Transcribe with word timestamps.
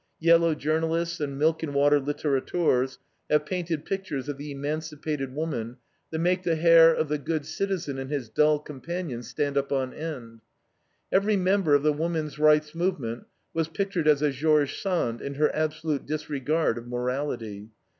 Yellow 0.19 0.55
journalists 0.55 1.19
and 1.19 1.37
milk 1.37 1.61
and 1.61 1.75
water 1.75 1.99
litterateurs 1.99 2.97
have 3.29 3.45
painted 3.45 3.85
pictures 3.85 4.27
of 4.27 4.39
the 4.39 4.49
emancipated 4.49 5.31
woman 5.35 5.77
that 6.09 6.17
make 6.17 6.41
the 6.41 6.55
hair 6.55 6.91
of 6.91 7.07
the 7.07 7.19
good 7.19 7.45
citizen 7.45 7.99
and 7.99 8.09
his 8.09 8.27
dull 8.27 8.57
companion 8.57 9.21
stand 9.21 9.59
up 9.59 9.71
on 9.71 9.93
end. 9.93 10.41
Every 11.11 11.37
member 11.37 11.75
of 11.75 11.83
the 11.83 11.93
woman's 11.93 12.39
rights 12.39 12.73
movement 12.73 13.25
was 13.53 13.67
pictured 13.67 14.07
as 14.07 14.23
a 14.23 14.31
George 14.31 14.81
Sand 14.81 15.21
in 15.21 15.35
her 15.35 15.55
absolute 15.55 16.07
disregard 16.07 16.79
of 16.79 16.87
morality. 16.87 17.69